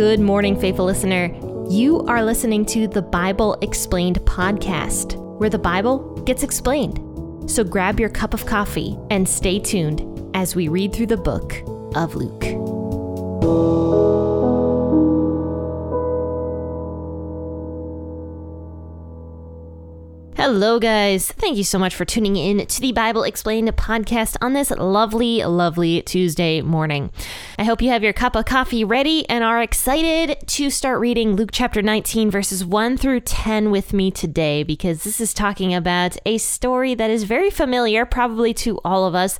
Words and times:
Good 0.00 0.18
morning, 0.18 0.58
faithful 0.58 0.86
listener. 0.86 1.26
You 1.68 2.00
are 2.06 2.24
listening 2.24 2.64
to 2.64 2.88
the 2.88 3.02
Bible 3.02 3.58
Explained 3.60 4.18
podcast, 4.20 5.14
where 5.38 5.50
the 5.50 5.58
Bible 5.58 6.14
gets 6.22 6.42
explained. 6.42 7.50
So 7.50 7.64
grab 7.64 8.00
your 8.00 8.08
cup 8.08 8.32
of 8.32 8.46
coffee 8.46 8.96
and 9.10 9.28
stay 9.28 9.58
tuned 9.58 10.00
as 10.34 10.56
we 10.56 10.68
read 10.68 10.94
through 10.94 11.08
the 11.08 11.18
book 11.18 11.62
of 11.96 12.14
Luke. 12.14 12.44
Hello, 20.36 20.80
guys. 20.80 21.30
Thank 21.30 21.58
you 21.58 21.64
so 21.64 21.78
much 21.78 21.94
for 21.94 22.06
tuning 22.06 22.34
in 22.34 22.66
to 22.66 22.80
the 22.80 22.92
Bible 22.92 23.24
Explained 23.24 23.68
podcast 23.76 24.38
on 24.40 24.54
this 24.54 24.70
lovely, 24.70 25.44
lovely 25.44 26.00
Tuesday 26.02 26.62
morning. 26.62 27.12
I 27.60 27.64
hope 27.64 27.82
you 27.82 27.90
have 27.90 28.02
your 28.02 28.14
cup 28.14 28.36
of 28.36 28.46
coffee 28.46 28.84
ready 28.84 29.28
and 29.28 29.44
are 29.44 29.60
excited 29.60 30.38
to 30.46 30.70
start 30.70 30.98
reading 30.98 31.36
Luke 31.36 31.50
chapter 31.52 31.82
19, 31.82 32.30
verses 32.30 32.64
1 32.64 32.96
through 32.96 33.20
10 33.20 33.70
with 33.70 33.92
me 33.92 34.10
today, 34.10 34.62
because 34.62 35.04
this 35.04 35.20
is 35.20 35.34
talking 35.34 35.74
about 35.74 36.16
a 36.24 36.38
story 36.38 36.94
that 36.94 37.10
is 37.10 37.24
very 37.24 37.50
familiar, 37.50 38.06
probably 38.06 38.54
to 38.54 38.78
all 38.82 39.04
of 39.04 39.14
us, 39.14 39.38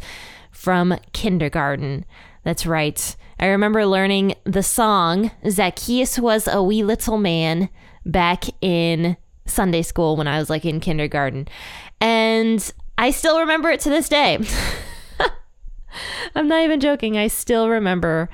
from 0.51 0.99
kindergarten. 1.15 2.05
That's 2.45 2.67
right. 2.67 3.17
I 3.39 3.47
remember 3.47 3.87
learning 3.87 4.35
the 4.45 4.63
song 4.63 5.31
Zacchaeus 5.49 6.19
was 6.19 6.47
a 6.47 6.63
wee 6.63 6.85
little 6.85 7.17
man 7.17 7.71
back 8.05 8.45
in 8.61 9.17
Sunday 9.47 9.81
school 9.81 10.17
when 10.17 10.29
I 10.29 10.39
was 10.39 10.51
like 10.51 10.67
in 10.67 10.81
kindergarten. 10.81 11.49
And 12.03 12.71
I 12.99 13.13
still 13.13 13.41
remember 13.41 13.71
it 13.71 13.81
to 13.81 13.89
this 13.89 14.11
day. 14.11 14.41
I'm 16.35 16.49
not 16.49 16.63
even 16.63 16.81
joking. 16.81 17.17
I 17.17 17.29
still 17.29 17.69
remember 17.69 18.29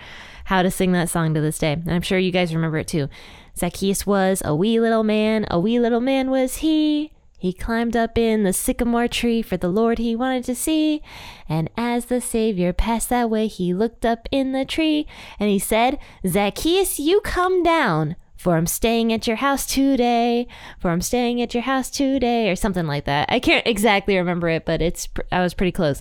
how 0.45 0.63
to 0.63 0.71
sing 0.71 0.93
that 0.93 1.11
song 1.11 1.35
to 1.35 1.41
this 1.41 1.59
day. 1.59 1.73
And 1.73 1.91
I'm 1.91 2.03
sure 2.03 2.19
you 2.19 2.31
guys 2.31 2.55
remember 2.55 2.79
it 2.79 2.89
too. 2.89 3.09
Zacchaeus 3.57 4.07
was 4.07 4.43
a 4.45 4.55
wee 4.55 4.79
little 4.79 5.03
man, 5.03 5.47
a 5.51 5.59
wee 5.59 5.81
little 5.81 6.01
man 6.01 6.31
was 6.31 6.57
he. 6.57 7.13
He 7.39 7.53
climbed 7.53 7.97
up 7.97 8.17
in 8.17 8.45
the 8.45 8.53
sycamore 8.53 9.09
tree 9.09 9.43
for 9.43 9.57
the 9.57 9.69
Lord 9.69 9.99
he 9.99 10.17
wanted 10.17 10.45
to 10.45 10.55
see. 10.55 11.03
And 11.49 11.71
as 11.77 12.07
the 12.07 12.21
Savior 12.21 12.73
passed 12.73 13.11
that 13.11 13.29
way, 13.29 13.47
he 13.47 13.75
looked 13.75 14.07
up 14.07 14.29
in 14.31 14.53
the 14.53 14.65
tree 14.65 15.07
and 15.39 15.51
he 15.51 15.59
said, 15.59 15.99
Zacchaeus, 16.27 16.99
you 16.99 17.21
come 17.21 17.63
down 17.63 18.17
for 18.37 18.57
I'm 18.57 18.67
staying 18.67 19.13
at 19.13 19.27
your 19.27 19.37
house 19.37 19.67
today, 19.67 20.47
for 20.79 20.91
I'm 20.91 21.01
staying 21.01 21.43
at 21.43 21.55
your 21.55 21.65
house 21.65 21.91
today, 21.91 22.51
or 22.51 22.55
something 22.55 22.87
like 22.87 23.05
that. 23.07 23.29
I 23.31 23.41
can't 23.41 23.67
exactly 23.67 24.17
remember 24.17 24.49
it, 24.49 24.65
but 24.65 24.81
it's 24.81 25.09
I 25.33 25.41
was 25.41 25.55
pretty 25.55 25.73
close. 25.73 26.01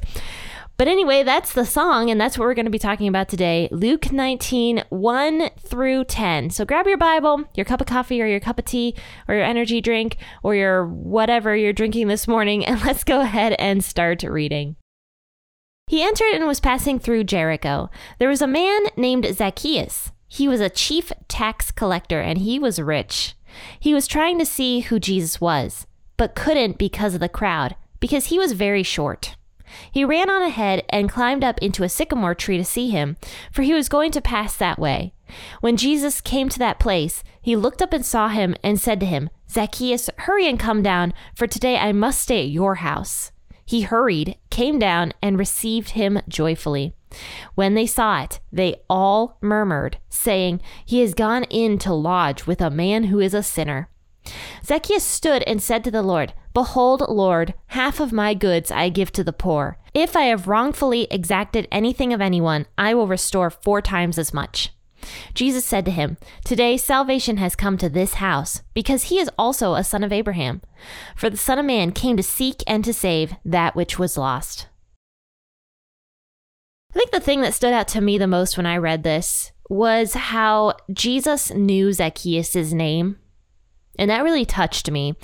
But 0.78 0.90
anyway, 0.90 1.24
that's 1.24 1.54
the 1.54 1.66
song, 1.66 2.10
and 2.10 2.20
that's 2.20 2.38
what 2.38 2.44
we're 2.44 2.54
going 2.54 2.66
to 2.66 2.72
be 2.72 2.78
talking 2.78 3.08
about 3.08 3.30
today 3.30 3.70
Luke 3.72 4.12
19, 4.12 4.84
1 4.90 5.50
through 5.58 6.04
10. 6.04 6.50
So 6.50 6.66
grab 6.66 6.86
your 6.86 6.98
Bible, 6.98 7.46
your 7.54 7.66
cup 7.66 7.80
of 7.80 7.88
coffee, 7.88 8.22
or 8.22 8.28
your 8.28 8.42
cup 8.42 8.60
of 8.60 8.66
tea, 8.66 8.94
or 9.28 9.36
your 9.36 9.46
energy 9.46 9.80
drink, 9.80 10.18
or 10.44 10.54
your 10.54 10.86
whatever 10.86 11.56
you're 11.56 11.72
drinking 11.72 12.10
this 12.10 12.28
morning, 12.28 12.66
and 12.66 12.84
let's 12.84 13.06
go 13.06 13.22
ahead 13.22 13.56
and 13.58 13.84
start 13.84 14.24
reading. 14.24 14.76
He 15.88 16.04
entered 16.04 16.34
and 16.34 16.48
was 16.48 16.60
passing 16.60 17.00
through 17.00 17.26
Jericho. 17.26 17.90
There 18.20 18.30
was 18.30 18.42
a 18.42 18.48
man 18.48 18.88
named 18.98 19.28
Zacchaeus. 19.34 20.12
He 20.28 20.48
was 20.48 20.60
a 20.60 20.70
chief 20.70 21.14
tax 21.28 21.72
collector 21.72 22.20
and 22.20 22.40
he 22.40 22.58
was 22.58 22.82
rich. 22.82 23.36
He 23.80 23.94
was 23.94 24.08
trying 24.08 24.40
to 24.40 24.46
see 24.46 24.82
who 24.82 25.00
Jesus 25.00 25.40
was, 25.40 25.86
but 26.18 26.36
couldn't 26.36 26.80
because 26.80 27.14
of 27.14 27.20
the 27.20 27.30
crowd, 27.30 27.76
because 28.00 28.26
he 28.26 28.40
was 28.40 28.54
very 28.54 28.84
short. 28.84 29.36
He 29.92 30.06
ran 30.06 30.30
on 30.30 30.42
ahead 30.42 30.84
and 30.90 31.10
climbed 31.10 31.44
up 31.44 31.58
into 31.60 31.84
a 31.84 31.90
sycamore 31.90 32.36
tree 32.36 32.58
to 32.58 32.66
see 32.66 32.90
him, 32.90 33.18
for 33.52 33.62
he 33.62 33.74
was 33.74 33.90
going 33.90 34.12
to 34.12 34.22
pass 34.22 34.56
that 34.56 34.80
way. 34.80 35.14
When 35.62 35.78
Jesus 35.78 36.22
came 36.22 36.50
to 36.50 36.60
that 36.60 36.80
place, 36.80 37.24
he 37.42 37.56
looked 37.56 37.82
up 37.82 37.94
and 37.94 38.06
saw 38.06 38.30
him 38.30 38.56
and 38.64 38.80
said 38.80 39.00
to 39.00 39.06
him, 39.06 39.30
Zacchaeus, 39.50 40.10
hurry 40.20 40.48
and 40.48 40.60
come 40.60 40.82
down, 40.82 41.14
for 41.36 41.48
today 41.48 41.78
I 41.78 41.92
must 41.92 42.22
stay 42.22 42.42
at 42.42 42.50
your 42.50 42.76
house. 42.76 43.32
He 43.66 43.82
hurried, 43.82 44.38
came 44.50 44.78
down, 44.78 45.14
and 45.22 45.40
received 45.40 45.92
him 45.92 46.22
joyfully. 46.28 46.94
When 47.56 47.74
they 47.74 47.88
saw 47.88 48.22
it, 48.22 48.40
they 48.52 48.82
all 48.90 49.38
murmured, 49.42 49.98
saying, 50.10 50.62
He 50.86 51.00
has 51.00 51.14
gone 51.14 51.46
in 51.46 51.78
to 51.80 51.94
lodge 51.94 52.46
with 52.46 52.62
a 52.62 52.70
man 52.70 53.06
who 53.06 53.20
is 53.20 53.34
a 53.34 53.42
sinner. 53.42 53.90
Zacchaeus 54.64 55.04
stood 55.04 55.44
and 55.44 55.62
said 55.62 55.84
to 55.84 55.92
the 55.92 56.02
Lord, 56.02 56.34
Behold, 56.54 57.04
Lord, 57.10 57.54
half 57.68 58.00
of 58.00 58.14
my 58.14 58.34
goods 58.34 58.72
I 58.72 58.90
give 58.90 59.12
to 59.14 59.24
the 59.24 59.34
poor. 59.34 59.78
If 59.94 60.16
I 60.16 60.24
have 60.26 60.48
wrongfully 60.48 61.08
exacted 61.12 61.68
anything 61.72 62.14
of 62.14 62.22
anyone, 62.22 62.66
I 62.78 62.94
will 62.94 63.08
restore 63.08 63.50
four 63.50 63.82
times 63.82 64.18
as 64.18 64.34
much. 64.34 64.72
Jesus 65.34 65.66
said 65.66 65.86
to 65.86 65.92
him, 65.92 66.18
Today 66.44 66.78
salvation 66.78 67.38
has 67.38 67.56
come 67.56 67.78
to 67.78 67.90
this 67.90 68.16
house, 68.16 68.62
because 68.74 69.04
he 69.04 69.20
is 69.20 69.30
also 69.38 69.76
a 69.76 69.84
son 69.84 70.04
of 70.04 70.12
Abraham. 70.12 70.62
For 71.16 71.30
the 71.30 71.38
Son 71.38 71.60
of 71.60 71.66
Man 71.66 71.92
came 71.92 72.18
to 72.18 72.24
seek 72.24 72.64
and 72.66 72.84
to 72.86 72.94
save 72.94 73.36
that 73.46 73.76
which 73.76 74.00
was 74.00 74.18
lost. 74.18 74.68
I 76.92 76.98
think 76.98 77.12
the 77.12 77.20
thing 77.20 77.42
that 77.42 77.54
stood 77.54 77.74
out 77.74 77.88
to 77.90 78.02
me 78.02 78.18
the 78.18 78.28
most 78.28 78.56
when 78.58 78.66
I 78.66 78.78
read 78.78 79.04
this 79.04 79.52
was 79.70 80.14
how 80.14 80.76
Jesus 80.94 81.52
knew 81.52 81.92
Zacchaeus' 81.92 82.72
name. 82.72 83.18
And 83.98 84.10
that 84.10 84.24
really 84.24 84.46
touched 84.46 84.90
me 84.90 85.16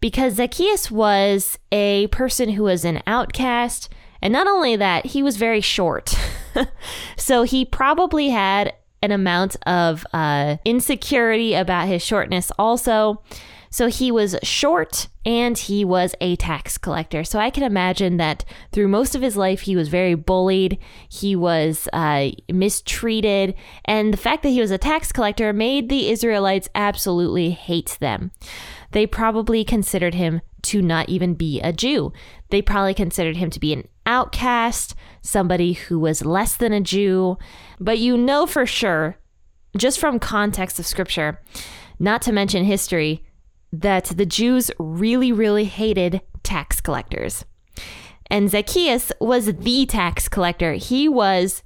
because 0.00 0.34
Zacchaeus 0.34 0.90
was 0.90 1.58
a 1.72 2.06
person 2.08 2.50
who 2.50 2.64
was 2.64 2.84
an 2.84 3.02
outcast. 3.06 3.88
And 4.20 4.32
not 4.32 4.46
only 4.46 4.76
that, 4.76 5.06
he 5.06 5.22
was 5.22 5.36
very 5.36 5.60
short. 5.60 6.16
so 7.16 7.42
he 7.42 7.64
probably 7.64 8.30
had 8.30 8.74
an 9.02 9.12
amount 9.12 9.56
of 9.66 10.04
uh, 10.12 10.56
insecurity 10.64 11.54
about 11.54 11.88
his 11.88 12.02
shortness 12.02 12.50
also. 12.58 13.22
So 13.70 13.88
he 13.88 14.10
was 14.10 14.36
short 14.42 15.08
and 15.24 15.58
he 15.58 15.84
was 15.84 16.14
a 16.20 16.36
tax 16.36 16.78
collector. 16.78 17.24
So 17.24 17.38
I 17.38 17.50
can 17.50 17.62
imagine 17.62 18.16
that 18.16 18.44
through 18.72 18.88
most 18.88 19.14
of 19.14 19.22
his 19.22 19.36
life, 19.36 19.62
he 19.62 19.76
was 19.76 19.88
very 19.88 20.14
bullied, 20.14 20.78
he 21.08 21.36
was 21.36 21.88
uh, 21.92 22.30
mistreated, 22.50 23.54
and 23.84 24.12
the 24.12 24.18
fact 24.18 24.42
that 24.42 24.50
he 24.50 24.60
was 24.60 24.70
a 24.70 24.78
tax 24.78 25.12
collector 25.12 25.52
made 25.52 25.88
the 25.88 26.08
Israelites 26.08 26.68
absolutely 26.74 27.50
hate 27.50 27.98
them. 28.00 28.30
They 28.92 29.06
probably 29.06 29.64
considered 29.64 30.14
him 30.14 30.40
to 30.62 30.82
not 30.82 31.08
even 31.08 31.34
be 31.34 31.60
a 31.60 31.72
Jew. 31.72 32.12
They 32.50 32.62
probably 32.62 32.94
considered 32.94 33.36
him 33.36 33.50
to 33.50 33.60
be 33.60 33.72
an 33.72 33.86
outcast, 34.06 34.94
somebody 35.20 35.74
who 35.74 35.98
was 35.98 36.24
less 36.24 36.56
than 36.56 36.72
a 36.72 36.80
Jew. 36.80 37.36
But 37.78 37.98
you 37.98 38.16
know 38.16 38.46
for 38.46 38.64
sure, 38.64 39.18
just 39.76 40.00
from 40.00 40.18
context 40.18 40.78
of 40.78 40.86
scripture, 40.86 41.40
not 41.98 42.22
to 42.22 42.32
mention 42.32 42.64
history, 42.64 43.24
that 43.72 44.06
the 44.06 44.26
Jews 44.26 44.70
really, 44.78 45.32
really 45.32 45.64
hated 45.64 46.20
tax 46.42 46.80
collectors. 46.80 47.44
And 48.30 48.50
Zacchaeus 48.50 49.12
was 49.20 49.46
the 49.46 49.86
tax 49.86 50.28
collector. 50.28 50.74
He 50.74 51.08
was 51.08 51.62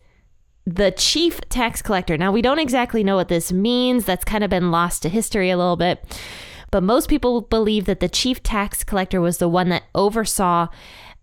the 0.64 0.92
chief 0.92 1.40
tax 1.48 1.82
collector. 1.82 2.16
Now, 2.16 2.30
we 2.30 2.42
don't 2.42 2.60
exactly 2.60 3.02
know 3.02 3.16
what 3.16 3.28
this 3.28 3.52
means. 3.52 4.04
That's 4.04 4.24
kind 4.24 4.44
of 4.44 4.50
been 4.50 4.70
lost 4.70 5.02
to 5.02 5.08
history 5.08 5.50
a 5.50 5.56
little 5.56 5.76
bit. 5.76 6.04
But 6.70 6.82
most 6.82 7.08
people 7.08 7.42
believe 7.42 7.84
that 7.86 8.00
the 8.00 8.08
chief 8.08 8.42
tax 8.42 8.84
collector 8.84 9.20
was 9.20 9.38
the 9.38 9.48
one 9.48 9.68
that 9.70 9.84
oversaw 9.94 10.68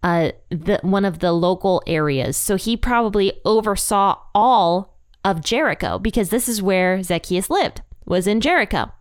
uh, 0.04 0.32
the, 0.50 0.80
one 0.82 1.06
of 1.06 1.20
the 1.20 1.32
local 1.32 1.82
areas. 1.88 2.38
So 2.38 2.56
he 2.56 2.78
probably 2.78 3.34
oversaw 3.44 4.18
all 4.34 4.98
of 5.26 5.44
Jericho 5.44 6.00
because 6.00 6.30
this 6.30 6.48
is 6.48 6.62
where 6.62 7.02
Zacchaeus 7.04 7.50
lived, 7.50 7.82
was 8.06 8.28
in 8.28 8.42
Jericho. 8.42 8.92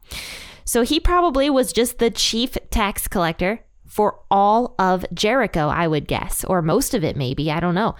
So 0.69 0.83
he 0.83 1.01
probably 1.01 1.49
was 1.49 1.73
just 1.73 1.99
the 1.99 2.11
chief 2.11 2.59
tax 2.69 3.09
collector 3.09 3.61
for 3.87 4.21
all 4.31 4.75
of 4.79 5.07
Jericho, 5.15 5.69
I 5.69 5.89
would 5.89 6.07
guess, 6.07 6.45
or 6.45 6.61
most 6.61 6.93
of 6.93 7.03
it, 7.03 7.17
maybe. 7.17 7.51
I 7.51 7.59
don't 7.59 7.75
know. 7.75 7.95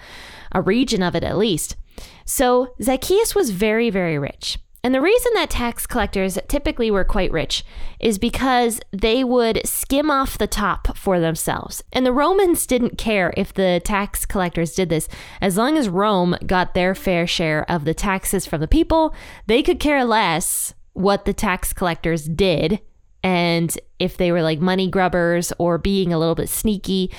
A 0.51 0.61
region 0.61 1.01
of 1.01 1.15
it 1.15 1.23
at 1.23 1.39
least. 1.39 1.77
So 2.25 2.75
Zacchaeus 2.79 3.33
was 3.33 3.49
very, 3.49 3.89
very 3.89 4.19
rich. 4.19 4.59
And 4.83 4.93
the 4.93 5.01
reason 5.01 5.31
that 5.33 5.49
tax 5.49 5.87
collectors 5.87 6.37
typically 6.47 6.91
were 6.91 7.03
quite 7.03 7.31
rich 7.31 7.65
is 7.99 8.19
because 8.19 8.79
they 8.91 9.23
would 9.23 9.67
skim 9.67 10.11
off 10.11 10.37
the 10.37 10.45
top 10.45 10.95
for 10.95 11.19
themselves. 11.19 11.83
And 11.91 12.05
the 12.05 12.13
Romans 12.13 12.67
didn't 12.67 12.99
care 12.99 13.33
if 13.35 13.51
the 13.51 13.81
tax 13.83 14.27
collectors 14.27 14.75
did 14.75 14.89
this. 14.89 15.09
As 15.41 15.57
long 15.57 15.75
as 15.75 15.89
Rome 15.89 16.37
got 16.45 16.75
their 16.75 16.93
fair 16.93 17.25
share 17.25 17.69
of 17.69 17.85
the 17.85 17.95
taxes 17.95 18.45
from 18.45 18.61
the 18.61 18.67
people, 18.67 19.15
they 19.47 19.63
could 19.63 19.79
care 19.79 20.05
less 20.05 20.75
what 20.99 21.23
the 21.23 21.33
tax 21.33 21.71
collectors 21.71 22.25
did 22.25 22.81
and 23.23 23.77
if 23.99 24.17
they 24.17 24.33
were 24.33 24.41
like 24.41 24.59
money 24.59 24.89
grubbers 24.89 25.53
or 25.57 25.77
being 25.77 26.11
a 26.11 26.19
little 26.19 26.35
bit 26.35 26.49
sneaky. 26.49 27.09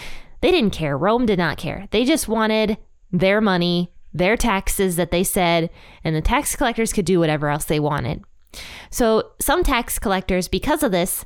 They 0.43 0.51
didn't 0.51 0.73
care. 0.73 0.97
Rome 0.97 1.25
did 1.25 1.39
not 1.39 1.57
care. 1.57 1.89
They 1.91 2.05
just 2.05 2.29
wanted 2.29 2.77
their 3.11 3.41
money, 3.41 3.91
their 4.13 4.37
taxes 4.37 4.97
that 4.97 5.11
they 5.11 5.25
said, 5.25 5.71
and 6.05 6.15
the 6.15 6.21
tax 6.21 6.55
collectors 6.57 6.93
could 6.93 7.07
do 7.07 7.21
whatever 7.21 7.49
else 7.49 7.65
they 7.65 7.81
wanted. 7.81 8.23
So, 8.91 9.33
some 9.41 9.63
tax 9.63 9.99
collectors, 9.99 10.49
because 10.49 10.83
of 10.83 10.93
this, 10.93 11.25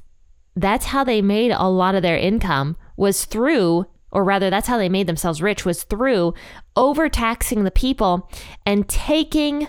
that's 0.55 0.87
how 0.87 1.03
they 1.05 1.23
made 1.23 1.51
a 1.53 1.69
lot 1.69 1.95
of 1.95 2.03
their 2.03 2.19
income 2.19 2.77
was 2.97 3.25
through 3.25 3.87
or 4.12 4.23
rather 4.23 4.49
that's 4.49 4.69
how 4.69 4.79
they 4.79 4.89
made 4.89 5.09
themselves 5.09 5.43
rich 5.43 5.65
was 5.65 5.83
through 5.83 6.33
overtaxing 6.77 7.65
the 7.65 7.71
people 7.73 8.31
and 8.65 8.89
taking 8.89 9.67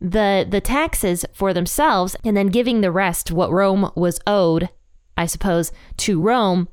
the 0.00 0.46
the 0.48 0.60
taxes 0.60 1.24
for 1.32 1.52
themselves 1.52 2.16
and 2.24 2.36
then 2.36 2.48
giving 2.48 2.80
the 2.80 2.92
rest 2.92 3.32
what 3.32 3.52
Rome 3.52 3.90
was 3.94 4.20
owed, 4.26 4.68
I 5.16 5.26
suppose, 5.26 5.72
to 5.98 6.20
Rome 6.20 6.68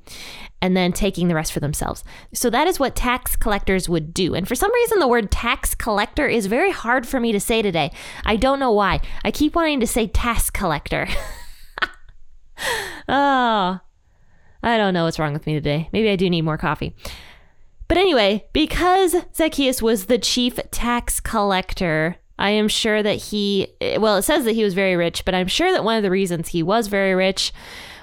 and 0.62 0.76
then 0.76 0.92
taking 0.92 1.28
the 1.28 1.36
rest 1.36 1.52
for 1.52 1.60
themselves. 1.60 2.04
So 2.34 2.50
that 2.50 2.68
is 2.68 2.80
what 2.80 2.96
tax 2.96 3.36
collectors 3.36 3.90
would 3.90 4.14
do. 4.14 4.36
And 4.36 4.48
for 4.48 4.56
some 4.56 4.74
reason 4.74 5.00
the 5.00 5.08
word 5.08 5.32
tax 5.32 5.76
collector 5.76 6.28
is 6.28 6.46
very 6.46 6.72
hard 6.72 7.08
for 7.08 7.20
me 7.20 7.32
to 7.32 7.40
say 7.40 7.62
today. 7.62 7.92
I 8.26 8.36
don't 8.36 8.60
know 8.60 8.72
why. 8.72 9.02
I 9.24 9.32
keep 9.32 9.56
wanting 9.56 9.80
to 9.80 9.88
say 9.88 10.08
tax 10.08 10.50
collector. 10.50 11.08
oh. 13.10 13.80
I 14.64 14.78
don't 14.78 14.96
know 14.96 15.04
what's 15.04 15.20
wrong 15.20 15.34
with 15.34 15.46
me 15.46 15.54
today. 15.54 15.90
Maybe 15.94 16.10
I 16.10 16.16
do 16.16 16.28
need 16.28 16.42
more 16.42 16.58
coffee. 16.58 16.96
But 17.88 18.00
anyway, 18.00 18.48
because 18.52 19.16
Zacchaeus 19.36 19.80
was 19.80 20.08
the 20.08 20.18
chief 20.18 20.60
tax 20.72 21.20
collector, 21.20 22.18
I 22.38 22.50
am 22.52 22.68
sure 22.68 23.02
that 23.02 23.16
he, 23.16 23.68
eh, 23.82 23.98
well, 23.98 24.18
it 24.18 24.24
says 24.24 24.46
that 24.46 24.56
he 24.56 24.64
was 24.64 24.74
very 24.74 24.96
rich, 24.96 25.24
but 25.26 25.36
I'm 25.36 25.48
sure 25.48 25.72
that 25.72 25.84
one 25.84 25.98
of 25.98 26.04
the 26.04 26.12
reasons 26.12 26.50
he 26.50 26.64
was 26.64 26.88
very 26.88 27.16
rich 27.16 27.54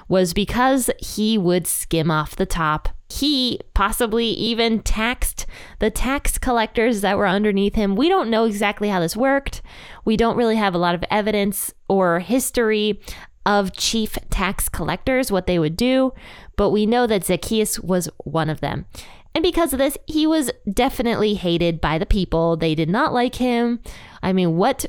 was 0.07 0.33
because 0.33 0.89
he 0.99 1.37
would 1.37 1.67
skim 1.67 2.11
off 2.11 2.35
the 2.35 2.45
top. 2.45 2.89
He 3.09 3.59
possibly 3.73 4.27
even 4.27 4.81
taxed 4.81 5.45
the 5.79 5.91
tax 5.91 6.37
collectors 6.37 7.01
that 7.01 7.17
were 7.17 7.27
underneath 7.27 7.75
him. 7.75 7.95
We 7.95 8.09
don't 8.09 8.29
know 8.29 8.45
exactly 8.45 8.89
how 8.89 8.99
this 8.99 9.15
worked. 9.15 9.61
We 10.03 10.17
don't 10.17 10.37
really 10.37 10.55
have 10.55 10.73
a 10.73 10.79
lot 10.79 10.95
of 10.95 11.03
evidence 11.11 11.73
or 11.87 12.19
history 12.19 12.99
of 13.45 13.73
chief 13.73 14.17
tax 14.29 14.69
collectors, 14.69 15.31
what 15.31 15.47
they 15.47 15.59
would 15.59 15.77
do, 15.77 16.13
but 16.55 16.69
we 16.69 16.85
know 16.85 17.05
that 17.07 17.25
Zacchaeus 17.25 17.79
was 17.79 18.09
one 18.23 18.49
of 18.49 18.61
them. 18.61 18.85
And 19.35 19.41
because 19.41 19.73
of 19.73 19.79
this, 19.79 19.97
he 20.05 20.27
was 20.27 20.51
definitely 20.71 21.33
hated 21.33 21.81
by 21.81 21.97
the 21.97 22.05
people. 22.05 22.55
They 22.55 22.75
did 22.75 22.89
not 22.89 23.13
like 23.13 23.35
him. 23.35 23.79
I 24.21 24.31
mean, 24.31 24.57
what 24.57 24.85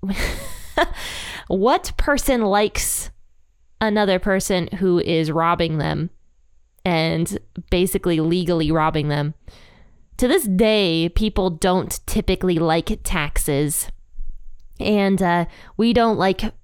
what 1.48 1.92
person 1.96 2.42
likes 2.42 3.10
another 3.80 4.18
person 4.18 4.68
who 4.78 4.98
is 4.98 5.30
robbing 5.30 5.78
them 5.78 6.10
and 6.84 7.38
basically 7.70 8.20
legally 8.20 8.70
robbing 8.70 9.08
them? 9.08 9.34
To 10.16 10.26
this 10.26 10.44
day, 10.44 11.10
people 11.10 11.50
don't 11.50 12.00
typically 12.06 12.58
like 12.58 13.00
taxes. 13.04 13.88
And 14.80 15.22
uh, 15.22 15.46
we 15.76 15.92
don't 15.92 16.18
like 16.18 16.54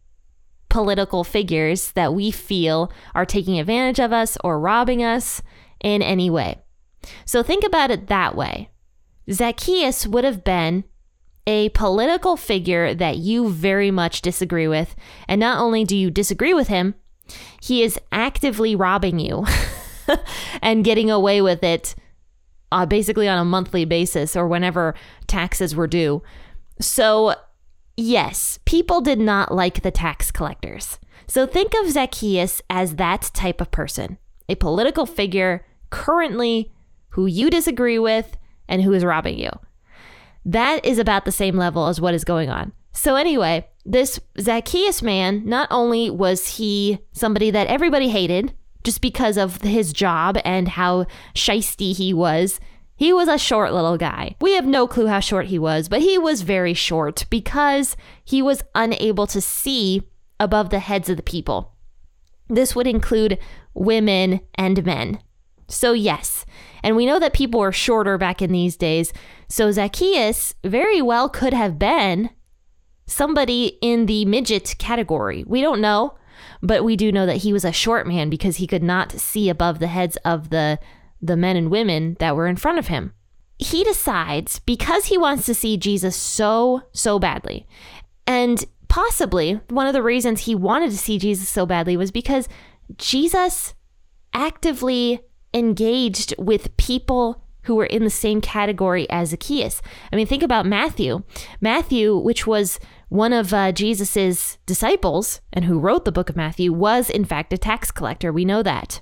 political 0.69 1.23
figures 1.23 1.93
that 1.93 2.15
we 2.15 2.33
feel 2.33 2.91
are 3.15 3.25
taking 3.25 3.61
advantage 3.61 4.01
of 4.01 4.13
us 4.13 4.37
or 4.43 4.59
robbing 4.59 5.05
us 5.05 5.41
in 5.85 6.03
any 6.03 6.31
way. 6.31 6.59
So 7.27 7.45
think 7.45 7.63
about 7.63 7.93
it 7.93 8.09
that 8.09 8.35
way. 8.35 8.71
Zacchaeus 9.31 10.07
would 10.07 10.25
have 10.25 10.43
been 10.43 10.85
a 11.47 11.69
political 11.71 12.37
figure 12.37 12.95
that 12.95 13.19
you 13.19 13.51
very 13.51 13.91
much 13.91 14.23
disagree 14.23 14.67
with. 14.67 14.97
And 15.29 15.39
not 15.39 15.61
only 15.61 15.85
do 15.85 15.95
you 15.95 16.11
disagree 16.11 16.55
with 16.55 16.69
him, 16.69 16.95
he 17.61 17.83
is 17.83 18.01
actively 18.11 18.75
robbing 18.75 19.19
you 19.19 19.47
and 20.63 20.85
getting 20.85 21.11
away 21.11 21.43
with 21.43 21.63
it 21.63 21.95
uh, 22.73 22.87
basically 22.87 23.29
on 23.29 23.39
a 23.39 23.45
monthly 23.45 23.85
basis 23.85 24.35
or 24.35 24.49
whenever 24.49 24.95
taxes 25.27 25.77
were 25.77 25.87
due. 25.87 26.23
So, 26.81 27.35
yes, 27.97 28.59
people 28.65 29.03
did 29.03 29.21
not 29.21 29.55
like 29.55 29.83
the 29.83 29.91
tax 29.91 30.31
collectors. 30.31 30.99
So 31.27 31.47
think 31.47 31.73
of 31.75 31.91
Zacchaeus 31.91 32.63
as 32.71 32.97
that 32.97 33.31
type 33.35 33.61
of 33.61 33.71
person 33.71 34.19
a 34.49 34.55
political 34.55 35.07
figure 35.07 35.65
currently 35.91 36.73
who 37.11 37.27
you 37.27 37.51
disagree 37.51 37.99
with 37.99 38.37
and 38.69 38.83
who 38.83 38.93
is 38.93 39.05
robbing 39.05 39.39
you. 39.39 39.51
That 40.45 40.85
is 40.85 40.99
about 40.99 41.25
the 41.25 41.33
same 41.33 41.57
level 41.57 41.87
as 41.87 42.01
what 42.01 42.15
is 42.15 42.25
going 42.25 42.51
on. 42.51 42.73
So, 42.93 43.17
anyway, 43.17 43.67
this 43.85 44.21
Zacchaeus 44.41 45.03
man, 45.03 45.45
not 45.45 45.69
only 45.71 46.11
was 46.11 46.57
he 46.57 46.99
somebody 47.13 47.51
that 47.51 47.67
everybody 47.67 48.09
hated 48.09 48.55
just 48.83 49.01
because 49.01 49.37
of 49.37 49.63
his 49.63 49.93
job 49.93 50.39
and 50.45 50.69
how 50.69 51.07
shisty 51.35 51.97
he 51.97 52.13
was, 52.13 52.61
he 52.97 53.13
was 53.13 53.29
a 53.29 53.39
short 53.39 53.73
little 53.73 53.97
guy. 53.97 54.37
We 54.41 54.53
have 54.55 54.67
no 54.67 54.87
clue 54.87 55.07
how 55.07 55.21
short 55.21 55.47
he 55.47 55.59
was, 55.59 55.89
but 55.89 56.01
he 56.01 56.19
was 56.19 56.43
very 56.43 56.75
short 56.75 57.25
because 57.31 57.97
he 58.25 58.41
was 58.41 58.63
unable 58.75 59.27
to 59.29 59.41
see 59.41 60.03
above 60.39 60.71
the 60.71 60.79
heads 60.79 61.09
of 61.09 61.17
the 61.17 61.23
people. 61.23 61.73
This 62.49 62.77
would 62.77 62.87
include 62.87 63.39
women 63.73 64.41
and 64.55 64.85
men. 64.85 65.19
So, 65.69 65.93
yes, 65.93 66.45
and 66.83 66.97
we 66.97 67.07
know 67.07 67.19
that 67.19 67.33
people 67.33 67.61
were 67.61 67.73
shorter 67.73 68.19
back 68.19 68.43
in 68.43 68.53
these 68.53 68.77
days. 68.77 69.13
So, 69.49 69.71
Zacchaeus 69.71 70.55
very 70.65 71.01
well 71.01 71.29
could 71.29 71.53
have 71.53 71.79
been 71.79 72.31
somebody 73.07 73.79
in 73.81 74.07
the 74.07 74.25
midget 74.25 74.75
category. 74.79 75.45
We 75.47 75.61
don't 75.61 75.81
know, 75.81 76.15
but 76.63 76.85
we 76.85 76.97
do 76.97 77.13
know 77.13 77.27
that 77.27 77.39
he 77.39 77.53
was 77.53 77.65
a 77.65 77.73
short 77.73 78.07
man 78.07 78.31
because 78.31 78.57
he 78.57 78.67
could 78.67 78.83
not 78.83 79.13
see 79.13 79.49
above 79.49 79.79
the 79.79 79.87
heads 79.87 80.17
of 80.25 80.51
the, 80.51 80.79
the 81.21 81.37
men 81.37 81.57
and 81.57 81.71
women 81.71 82.17
that 82.21 82.37
were 82.37 82.47
in 82.47 82.57
front 82.57 82.79
of 82.79 82.89
him. 82.89 83.13
He 83.59 83.85
decides 83.85 84.59
because 84.59 85.07
he 85.07 85.19
wants 85.19 85.47
to 85.47 85.55
see 85.55 85.77
Jesus 85.77 86.17
so, 86.17 86.83
so 86.93 87.19
badly, 87.19 87.67
and 88.27 88.65
possibly 88.89 89.61
one 89.69 89.87
of 89.87 89.93
the 89.93 90.03
reasons 90.03 90.41
he 90.41 90.55
wanted 90.55 90.91
to 90.91 90.99
see 90.99 91.19
Jesus 91.19 91.49
so 91.49 91.67
badly 91.67 91.97
was 91.97 92.11
because 92.11 92.49
Jesus 92.97 93.75
actively 94.33 95.21
engaged 95.55 96.35
with 96.37 96.77
people 96.77 97.43
who 97.63 97.77
were 97.77 97.87
in 97.87 98.05
the 98.05 98.11
same 98.11 98.41
category 98.41 99.09
as 99.09 99.31
Zacchaeus. 99.31 99.81
I 100.13 100.17
mean, 100.17 100.27
think 100.27 100.43
about 100.43 100.67
Matthew. 100.67 101.23
Matthew, 101.61 102.17
which 102.17 102.47
was 102.47 102.79
one 103.09 103.33
of 103.33 103.55
uh, 103.55 103.73
Jesus's 103.73 104.59
disciples 104.67 105.41
and 105.53 105.65
who 105.65 105.79
wrote 105.79 106.05
the 106.05 106.13
book 106.13 106.29
of 106.29 106.37
Matthew, 106.37 106.73
was 106.73 107.09
in 107.09 107.25
fact 107.25 107.53
a 107.53 107.59
tax 107.59 107.91
collector. 107.91 108.33
We 108.33 108.45
know 108.45 108.63
that. 108.63 109.01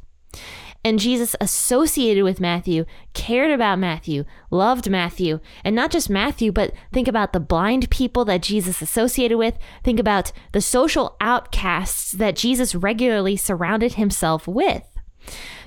And 0.85 0.99
Jesus 0.99 1.37
associated 1.41 2.25
with 2.25 2.41
Matthew, 2.41 2.85
cared 3.15 3.53
about 3.53 3.79
Matthew, 3.79 4.25
loved 4.51 4.91
Matthew, 4.91 5.39
and 5.65 5.77
not 5.77 5.93
just 5.93 6.11
Matthew, 6.11 6.51
but 6.51 6.73
think 6.93 7.07
about 7.07 7.33
the 7.33 7.41
blind 7.41 7.89
people 7.89 8.25
that 8.25 8.43
Jesus 8.43 8.83
associated 8.83 9.39
with. 9.39 9.59
Think 9.85 10.01
about 10.01 10.33
the 10.51 10.61
social 10.61 11.17
outcasts 11.21 12.13
that 12.13 12.35
Jesus 12.35 12.75
regularly 12.75 13.37
surrounded 13.37 13.95
himself 13.95 14.49
with. 14.49 14.83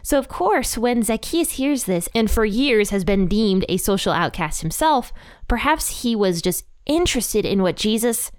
So, 0.06 0.19
of 0.19 0.28
course, 0.28 0.78
when 0.78 1.02
Zacchaeus 1.02 1.54
hears 1.54 1.86
this 1.86 2.07
and 2.13 2.30
for 2.30 2.46
years 2.46 2.92
has 2.92 3.04
been 3.04 3.28
deemed 3.28 3.66
a 3.68 3.78
social 3.78 4.13
outcast 4.13 4.62
himself, 4.62 5.12
perhaps 5.48 6.04
he 6.04 6.16
was 6.16 6.44
just 6.44 6.63
interested 6.86 7.44
in 7.44 7.63
what 7.63 7.75
Jesus, 7.75 8.32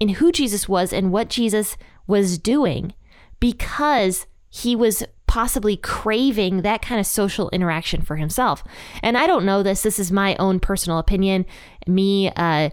in 0.00 0.08
who 0.08 0.32
Jesus 0.32 0.68
was 0.68 0.92
and 0.92 1.12
what 1.12 1.30
Jesus 1.30 1.76
was 2.08 2.38
doing 2.38 2.92
because 3.38 4.26
he 4.50 4.74
was 4.74 5.04
possibly 5.28 5.76
craving 5.76 6.62
that 6.62 6.82
kind 6.82 6.98
of 6.98 7.06
social 7.06 7.48
interaction 7.50 8.02
for 8.02 8.16
himself. 8.16 8.64
And 9.00 9.16
I 9.16 9.28
don't 9.28 9.46
know 9.46 9.62
this, 9.62 9.82
this 9.82 10.00
is 10.00 10.10
my 10.10 10.34
own 10.40 10.58
personal 10.58 10.98
opinion, 10.98 11.46
me 11.86 12.32
uh, 12.34 12.70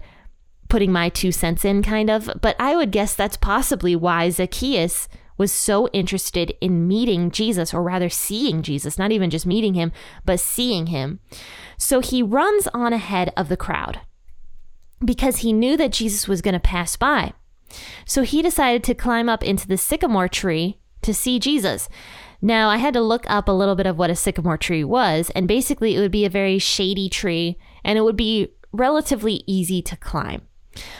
putting 0.68 0.90
my 0.90 1.08
two 1.08 1.30
cents 1.30 1.64
in, 1.64 1.84
kind 1.84 2.10
of, 2.10 2.28
but 2.40 2.56
I 2.58 2.74
would 2.74 2.90
guess 2.90 3.14
that's 3.14 3.36
possibly 3.36 3.94
why 3.94 4.28
Zacchaeus 4.30 5.08
was 5.40 5.50
so 5.50 5.88
interested 5.94 6.52
in 6.60 6.86
meeting 6.86 7.30
Jesus, 7.30 7.72
or 7.72 7.82
rather 7.82 8.10
seeing 8.10 8.60
Jesus, 8.60 8.98
not 8.98 9.10
even 9.10 9.30
just 9.30 9.46
meeting 9.46 9.72
him, 9.72 9.90
but 10.26 10.38
seeing 10.38 10.88
him. 10.88 11.18
So 11.78 12.00
he 12.00 12.22
runs 12.22 12.68
on 12.74 12.92
ahead 12.92 13.32
of 13.38 13.48
the 13.48 13.56
crowd 13.56 14.00
because 15.02 15.38
he 15.38 15.54
knew 15.54 15.78
that 15.78 15.92
Jesus 15.92 16.28
was 16.28 16.42
going 16.42 16.52
to 16.52 16.60
pass 16.60 16.94
by. 16.94 17.32
So 18.04 18.20
he 18.20 18.42
decided 18.42 18.84
to 18.84 18.94
climb 18.94 19.30
up 19.30 19.42
into 19.42 19.66
the 19.66 19.78
sycamore 19.78 20.28
tree 20.28 20.78
to 21.00 21.14
see 21.14 21.38
Jesus. 21.38 21.88
Now, 22.42 22.68
I 22.68 22.76
had 22.76 22.92
to 22.92 23.00
look 23.00 23.24
up 23.26 23.48
a 23.48 23.52
little 23.52 23.74
bit 23.74 23.86
of 23.86 23.96
what 23.96 24.10
a 24.10 24.16
sycamore 24.16 24.58
tree 24.58 24.84
was, 24.84 25.30
and 25.34 25.48
basically, 25.48 25.96
it 25.96 26.00
would 26.00 26.12
be 26.12 26.26
a 26.26 26.30
very 26.30 26.58
shady 26.58 27.08
tree 27.08 27.56
and 27.82 27.96
it 27.96 28.02
would 28.02 28.16
be 28.16 28.48
relatively 28.72 29.42
easy 29.46 29.80
to 29.80 29.96
climb. 29.96 30.42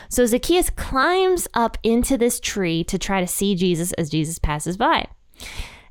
So 0.08 0.26
Zacchaeus 0.26 0.70
climbs 0.70 1.46
up 1.54 1.78
into 1.82 2.18
this 2.18 2.40
tree 2.40 2.84
to 2.84 2.98
try 2.98 3.20
to 3.20 3.26
see 3.26 3.54
Jesus 3.54 3.92
as 3.94 4.10
Jesus 4.10 4.38
passes 4.38 4.76
by. 4.76 5.06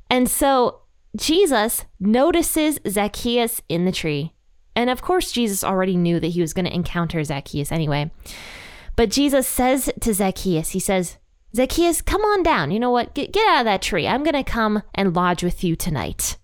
And 0.08 0.28
so 0.28 0.82
Jesus 1.16 1.84
notices 1.98 2.78
Zacchaeus 2.86 3.62
in 3.68 3.84
the 3.84 3.92
tree. 3.92 4.32
And 4.76 4.90
of 4.90 5.02
course, 5.02 5.32
Jesus 5.32 5.64
already 5.64 5.96
knew 5.96 6.20
that 6.20 6.28
he 6.28 6.40
was 6.40 6.52
going 6.52 6.66
to 6.66 6.74
encounter 6.74 7.22
Zacchaeus 7.24 7.72
anyway. 7.72 8.10
But 8.96 9.10
Jesus 9.10 9.46
says 9.48 9.90
to 10.00 10.14
Zacchaeus, 10.14 10.70
He 10.70 10.80
says, 10.80 11.18
Zacchaeus, 11.54 12.00
come 12.00 12.22
on 12.22 12.42
down. 12.42 12.70
You 12.70 12.78
know 12.78 12.90
what? 12.90 13.14
Get, 13.14 13.32
get 13.32 13.46
out 13.48 13.60
of 13.60 13.64
that 13.64 13.82
tree. 13.82 14.06
I'm 14.06 14.22
going 14.22 14.34
to 14.34 14.44
come 14.44 14.82
and 14.94 15.14
lodge 15.14 15.42
with 15.42 15.64
you 15.64 15.74
tonight. 15.74 16.36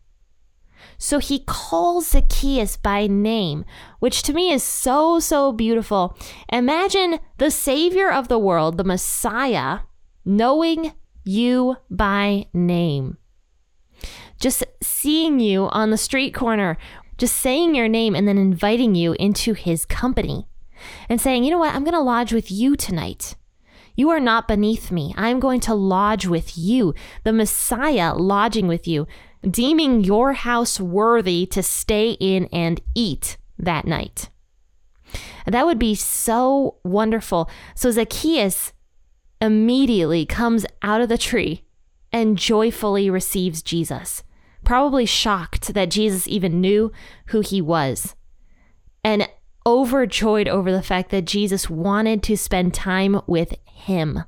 So 0.99 1.19
he 1.19 1.41
calls 1.47 2.09
Zacchaeus 2.11 2.77
by 2.77 3.07
name, 3.07 3.65
which 3.99 4.23
to 4.23 4.33
me 4.33 4.51
is 4.51 4.63
so, 4.63 5.19
so 5.21 5.53
beautiful. 5.53 6.17
Imagine 6.53 7.21
the 7.39 7.51
Savior 7.51 8.11
of 8.11 8.29
the 8.29 8.39
world, 8.39 8.77
the 8.77 8.85
Messiah, 8.85 9.81
knowing 10.25 10.93
you 11.25 11.77
by 11.91 12.47
name. 12.55 13.19
Just 14.41 14.65
seeing 14.83 15.41
you 15.41 15.69
on 15.69 15.91
the 15.91 15.97
street 15.97 16.35
corner, 16.35 16.79
just 17.19 17.37
saying 17.37 17.75
your 17.75 17.89
name 17.89 18.15
and 18.15 18.27
then 18.29 18.39
inviting 18.39 18.95
you 18.95 19.15
into 19.19 19.55
his 19.55 19.85
company. 19.85 20.47
and 21.09 21.21
saying, 21.21 21.45
you 21.45 21.51
know 21.51 21.59
what, 21.59 21.75
I'm 21.75 21.85
going 21.85 21.95
to 21.95 22.01
lodge 22.01 22.33
with 22.33 22.51
you 22.51 22.77
tonight. 22.77 23.35
You 23.97 24.11
are 24.11 24.21
not 24.21 24.47
beneath 24.47 24.93
me. 24.93 25.15
I'm 25.17 25.41
going 25.41 25.61
to 25.61 25.75
lodge 25.75 26.27
with 26.27 26.57
you, 26.57 26.95
the 27.25 27.33
Messiah 27.33 28.15
lodging 28.15 28.69
with 28.69 28.87
you, 28.87 29.07
deeming 29.43 30.05
your 30.05 30.35
house 30.35 30.79
worthy 30.79 31.47
to 31.47 31.63
stay 31.63 32.13
in 32.21 32.47
and 32.53 32.81
eat 32.95 33.37
that 33.59 33.87
night. 33.87 34.29
That 35.47 35.67
would 35.67 35.79
be 35.79 35.95
so 35.95 36.77
wonderful. 36.85 37.49
So 37.75 37.91
Zacchaeus 37.91 38.73
immediately 39.41 40.27
comes 40.27 40.67
out 40.83 41.01
of 41.01 41.09
the 41.09 41.19
tree 41.19 41.65
and 42.13 42.39
joyfully 42.39 43.11
receives 43.11 43.63
Jesus, 43.63 44.23
probably 44.65 45.07
shocked 45.07 45.75
that 45.75 45.91
Jesus 45.91 46.27
even 46.27 46.61
knew 46.61 46.93
who 47.27 47.41
he 47.41 47.61
was, 47.61 48.15
and 49.05 49.29
overjoyed 49.67 50.49
over 50.49 50.71
the 50.71 50.83
fact 50.83 51.11
that 51.11 51.25
Jesus 51.25 51.69
wanted 51.69 52.23
to 52.23 52.37
spend 52.37 52.73
time 52.73 53.21
with 53.27 53.55
him. 53.67 54.23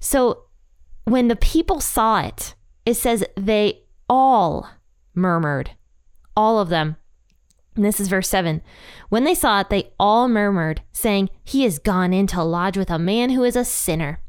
So 0.00 0.44
when 1.04 1.28
the 1.28 1.36
people 1.36 1.80
saw 1.80 2.20
it, 2.22 2.54
it 2.86 2.94
says 2.94 3.24
they 3.36 3.82
all 4.08 4.68
murmured, 5.14 5.72
all 6.34 6.58
of 6.58 6.70
them. 6.70 6.96
And 7.74 7.84
this 7.84 8.00
is 8.00 8.08
verse 8.08 8.28
7. 8.28 8.62
When 9.10 9.24
they 9.24 9.34
saw 9.34 9.60
it, 9.60 9.68
they 9.68 9.92
all 10.00 10.28
murmured, 10.28 10.80
saying, 10.92 11.28
He 11.44 11.64
has 11.64 11.78
gone 11.78 12.14
in 12.14 12.26
to 12.28 12.42
lodge 12.42 12.78
with 12.78 12.90
a 12.90 12.98
man 12.98 13.30
who 13.30 13.44
is 13.44 13.54
a 13.54 13.66
sinner. 13.66 14.20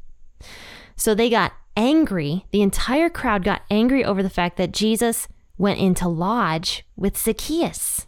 So 0.98 1.16
they 1.16 1.30
got 1.30 1.54
angry. 1.78 2.46
The 2.52 2.62
entire 2.62 3.10
crowd 3.10 3.46
got 3.46 3.62
angry 3.72 4.04
over 4.04 4.22
the 4.22 4.30
fact 4.30 4.58
that 4.58 4.74
Jesus 4.74 5.30
went 5.58 5.80
into 5.80 6.10
lodge 6.10 6.86
with 6.98 7.18
Zacchaeus. 7.18 8.08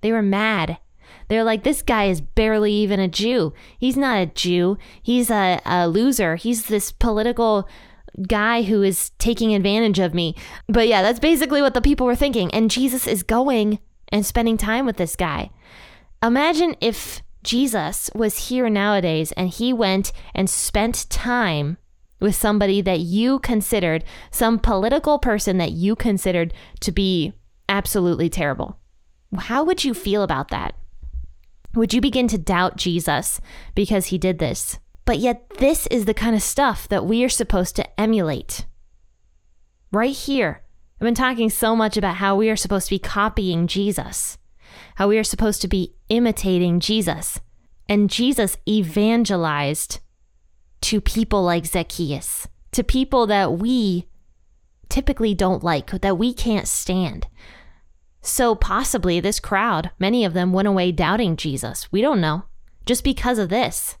They 0.00 0.12
were 0.12 0.22
mad. 0.22 0.78
They're 1.28 1.44
like, 1.44 1.62
this 1.62 1.82
guy 1.82 2.06
is 2.06 2.20
barely 2.20 2.72
even 2.72 2.98
a 2.98 3.08
Jew. 3.08 3.52
He's 3.78 3.96
not 3.96 4.20
a 4.20 4.26
Jew. 4.26 4.78
He's 5.02 5.30
a, 5.30 5.60
a 5.64 5.88
loser. 5.88 6.36
He's 6.36 6.66
this 6.66 6.90
political 6.90 7.68
guy 8.26 8.62
who 8.62 8.82
is 8.82 9.10
taking 9.18 9.54
advantage 9.54 9.98
of 9.98 10.14
me. 10.14 10.34
But 10.66 10.88
yeah, 10.88 11.02
that's 11.02 11.20
basically 11.20 11.62
what 11.62 11.74
the 11.74 11.80
people 11.80 12.06
were 12.06 12.16
thinking. 12.16 12.52
And 12.52 12.70
Jesus 12.70 13.06
is 13.06 13.22
going 13.22 13.78
and 14.08 14.26
spending 14.26 14.56
time 14.56 14.86
with 14.86 14.96
this 14.96 15.14
guy. 15.14 15.50
Imagine 16.22 16.74
if 16.80 17.22
Jesus 17.42 18.10
was 18.14 18.48
here 18.48 18.68
nowadays 18.68 19.32
and 19.32 19.48
he 19.48 19.72
went 19.72 20.12
and 20.34 20.50
spent 20.50 21.08
time 21.10 21.78
with 22.20 22.34
somebody 22.34 22.82
that 22.82 23.00
you 23.00 23.38
considered, 23.38 24.04
some 24.30 24.58
political 24.58 25.18
person 25.18 25.58
that 25.58 25.72
you 25.72 25.96
considered 25.96 26.52
to 26.80 26.92
be 26.92 27.32
absolutely 27.68 28.28
terrible. 28.28 28.79
How 29.38 29.64
would 29.64 29.84
you 29.84 29.94
feel 29.94 30.22
about 30.22 30.48
that? 30.48 30.74
Would 31.74 31.94
you 31.94 32.00
begin 32.00 32.26
to 32.28 32.38
doubt 32.38 32.76
Jesus 32.76 33.40
because 33.74 34.06
he 34.06 34.18
did 34.18 34.38
this? 34.38 34.78
But 35.04 35.18
yet, 35.18 35.48
this 35.58 35.86
is 35.88 36.04
the 36.04 36.14
kind 36.14 36.34
of 36.34 36.42
stuff 36.42 36.88
that 36.88 37.04
we 37.04 37.24
are 37.24 37.28
supposed 37.28 37.76
to 37.76 38.00
emulate. 38.00 38.66
Right 39.92 40.14
here. 40.14 40.62
I've 41.00 41.06
been 41.06 41.14
talking 41.14 41.48
so 41.48 41.74
much 41.74 41.96
about 41.96 42.16
how 42.16 42.36
we 42.36 42.50
are 42.50 42.56
supposed 42.56 42.88
to 42.88 42.94
be 42.94 42.98
copying 42.98 43.66
Jesus, 43.66 44.36
how 44.96 45.08
we 45.08 45.18
are 45.18 45.24
supposed 45.24 45.62
to 45.62 45.68
be 45.68 45.94
imitating 46.08 46.78
Jesus. 46.78 47.40
And 47.88 48.10
Jesus 48.10 48.56
evangelized 48.68 50.00
to 50.82 51.00
people 51.00 51.42
like 51.42 51.66
Zacchaeus, 51.66 52.48
to 52.72 52.84
people 52.84 53.26
that 53.28 53.54
we 53.54 54.06
typically 54.88 55.34
don't 55.34 55.64
like, 55.64 55.90
that 56.02 56.18
we 56.18 56.34
can't 56.34 56.68
stand. 56.68 57.26
So 58.22 58.54
possibly 58.54 59.18
this 59.20 59.40
crowd, 59.40 59.90
many 59.98 60.24
of 60.24 60.34
them 60.34 60.52
went 60.52 60.68
away 60.68 60.92
doubting 60.92 61.36
Jesus. 61.36 61.90
We 61.90 62.00
don't 62.00 62.20
know, 62.20 62.44
just 62.84 63.02
because 63.02 63.38
of 63.38 63.48
this. 63.48 63.96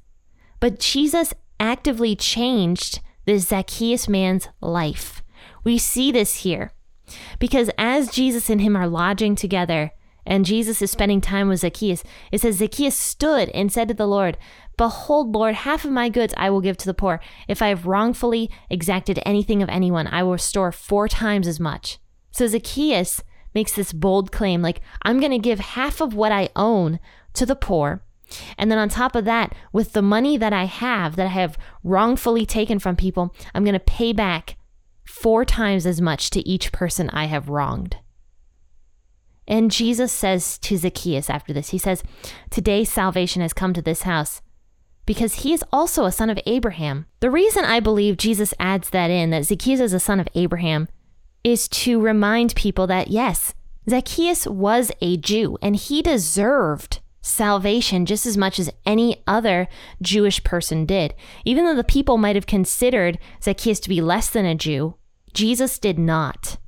But 0.58 0.78
Jesus 0.78 1.32
actively 1.58 2.14
changed 2.14 3.00
this 3.24 3.48
Zacchaeus 3.48 4.08
man's 4.08 4.48
life. 4.60 5.22
We 5.64 5.78
see 5.78 6.12
this 6.12 6.36
here 6.36 6.72
because 7.38 7.70
as 7.78 8.10
Jesus 8.10 8.50
and 8.50 8.60
him 8.60 8.76
are 8.76 8.86
lodging 8.86 9.34
together, 9.34 9.92
and 10.26 10.44
Jesus 10.44 10.82
is 10.82 10.90
spending 10.90 11.20
time 11.20 11.48
with 11.48 11.60
Zacchaeus, 11.60 12.04
it 12.30 12.40
says 12.40 12.56
Zacchaeus 12.56 12.96
stood 12.96 13.48
and 13.50 13.72
said 13.72 13.88
to 13.88 13.94
the 13.94 14.06
Lord, 14.06 14.36
Behold, 14.76 15.34
Lord, 15.34 15.54
half 15.54 15.84
of 15.84 15.90
my 15.90 16.08
goods 16.08 16.34
I 16.36 16.50
will 16.50 16.60
give 16.60 16.76
to 16.78 16.86
the 16.86 16.94
poor. 16.94 17.20
If 17.48 17.62
I 17.62 17.68
have 17.68 17.86
wrongfully 17.86 18.50
exacted 18.68 19.18
anything 19.24 19.62
of 19.62 19.68
anyone, 19.68 20.06
I 20.06 20.22
will 20.22 20.32
restore 20.32 20.72
four 20.72 21.08
times 21.08 21.48
as 21.48 21.58
much. 21.58 21.98
So 22.30 22.46
Zacchaeus 22.46 23.22
makes 23.54 23.72
this 23.72 23.92
bold 23.92 24.32
claim 24.32 24.62
like, 24.62 24.80
I'm 25.02 25.20
going 25.20 25.32
to 25.32 25.38
give 25.38 25.60
half 25.60 26.00
of 26.00 26.14
what 26.14 26.32
I 26.32 26.48
own 26.54 27.00
to 27.34 27.46
the 27.46 27.56
poor. 27.56 28.02
And 28.56 28.70
then 28.70 28.78
on 28.78 28.88
top 28.88 29.16
of 29.16 29.24
that, 29.24 29.54
with 29.72 29.92
the 29.92 30.02
money 30.02 30.36
that 30.36 30.52
I 30.52 30.64
have, 30.64 31.16
that 31.16 31.26
I 31.26 31.30
have 31.30 31.58
wrongfully 31.82 32.46
taken 32.46 32.78
from 32.78 32.96
people, 32.96 33.34
I'm 33.54 33.64
going 33.64 33.74
to 33.74 33.80
pay 33.80 34.12
back 34.12 34.56
four 35.04 35.44
times 35.44 35.86
as 35.86 36.00
much 36.00 36.30
to 36.30 36.48
each 36.48 36.70
person 36.70 37.10
I 37.10 37.24
have 37.24 37.48
wronged. 37.48 37.96
And 39.48 39.72
Jesus 39.72 40.12
says 40.12 40.58
to 40.58 40.76
Zacchaeus 40.76 41.28
after 41.28 41.52
this, 41.52 41.70
He 41.70 41.78
says, 41.78 42.04
Today 42.50 42.84
salvation 42.84 43.42
has 43.42 43.52
come 43.52 43.72
to 43.72 43.82
this 43.82 44.02
house 44.02 44.42
because 45.06 45.42
he 45.42 45.52
is 45.52 45.64
also 45.72 46.04
a 46.04 46.12
son 46.12 46.30
of 46.30 46.38
Abraham. 46.46 47.06
The 47.18 47.32
reason 47.32 47.64
I 47.64 47.80
believe 47.80 48.16
Jesus 48.16 48.54
adds 48.60 48.90
that 48.90 49.10
in, 49.10 49.30
that 49.30 49.44
Zacchaeus 49.44 49.80
is 49.80 49.92
a 49.92 49.98
son 49.98 50.20
of 50.20 50.28
Abraham, 50.36 50.86
is 51.44 51.68
to 51.68 52.00
remind 52.00 52.54
people 52.54 52.86
that 52.86 53.08
yes, 53.08 53.54
Zacchaeus 53.88 54.46
was 54.46 54.92
a 55.00 55.16
Jew 55.16 55.58
and 55.62 55.76
he 55.76 56.02
deserved 56.02 57.00
salvation 57.22 58.06
just 58.06 58.26
as 58.26 58.36
much 58.36 58.58
as 58.58 58.70
any 58.86 59.22
other 59.26 59.68
Jewish 60.00 60.42
person 60.44 60.86
did. 60.86 61.14
Even 61.44 61.64
though 61.64 61.74
the 61.74 61.84
people 61.84 62.18
might 62.18 62.36
have 62.36 62.46
considered 62.46 63.18
Zacchaeus 63.42 63.80
to 63.80 63.88
be 63.88 64.00
less 64.00 64.30
than 64.30 64.46
a 64.46 64.54
Jew, 64.54 64.96
Jesus 65.32 65.78
did 65.78 65.98
not. 65.98 66.58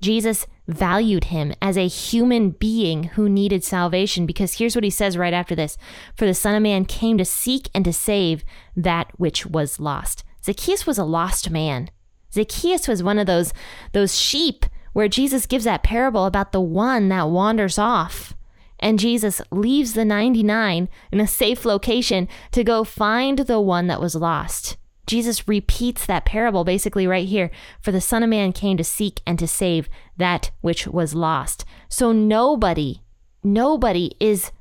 Jesus 0.00 0.46
valued 0.66 1.24
him 1.24 1.52
as 1.60 1.76
a 1.76 1.86
human 1.88 2.50
being 2.50 3.04
who 3.04 3.28
needed 3.28 3.64
salvation 3.64 4.24
because 4.24 4.54
here's 4.54 4.74
what 4.74 4.84
he 4.84 4.90
says 4.90 5.18
right 5.18 5.34
after 5.34 5.54
this 5.54 5.76
For 6.16 6.26
the 6.26 6.34
Son 6.34 6.54
of 6.54 6.62
Man 6.62 6.84
came 6.84 7.18
to 7.18 7.24
seek 7.24 7.68
and 7.74 7.84
to 7.84 7.92
save 7.92 8.44
that 8.76 9.10
which 9.18 9.46
was 9.46 9.80
lost. 9.80 10.24
Zacchaeus 10.44 10.86
was 10.86 10.98
a 10.98 11.04
lost 11.04 11.50
man. 11.50 11.90
Zacchaeus 12.32 12.88
was 12.88 13.02
one 13.02 13.18
of 13.18 13.26
those, 13.26 13.52
those 13.92 14.18
sheep 14.18 14.66
where 14.92 15.08
Jesus 15.08 15.46
gives 15.46 15.64
that 15.64 15.82
parable 15.82 16.26
about 16.26 16.52
the 16.52 16.60
one 16.60 17.08
that 17.08 17.28
wanders 17.28 17.78
off. 17.78 18.34
And 18.78 18.98
Jesus 18.98 19.42
leaves 19.50 19.92
the 19.92 20.04
99 20.04 20.88
in 21.12 21.20
a 21.20 21.26
safe 21.26 21.64
location 21.64 22.28
to 22.52 22.64
go 22.64 22.82
find 22.82 23.40
the 23.40 23.60
one 23.60 23.86
that 23.88 24.00
was 24.00 24.14
lost. 24.14 24.76
Jesus 25.06 25.48
repeats 25.48 26.06
that 26.06 26.24
parable 26.24 26.64
basically 26.64 27.06
right 27.06 27.26
here. 27.26 27.50
For 27.80 27.92
the 27.92 28.00
Son 28.00 28.22
of 28.22 28.30
Man 28.30 28.52
came 28.52 28.76
to 28.76 28.84
seek 28.84 29.20
and 29.26 29.38
to 29.38 29.46
save 29.46 29.88
that 30.16 30.50
which 30.60 30.86
was 30.86 31.14
lost. 31.14 31.64
So 31.88 32.12
nobody, 32.12 33.02
nobody 33.42 34.12
is 34.20 34.52